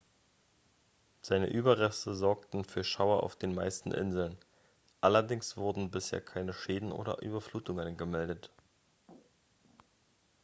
[1.21, 4.35] seine überreste sorgten für schauer auf den meisten inseln
[4.99, 8.49] allerdings wurden bisher keine schäden oder überflutungen gemeldet